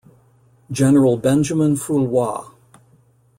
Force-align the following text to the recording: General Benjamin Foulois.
General 0.71 1.15
Benjamin 1.15 1.75
Foulois. 1.75 2.51